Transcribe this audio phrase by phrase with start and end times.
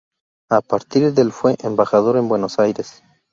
[0.49, 3.03] A partir del fue embajador en Buenos Aires.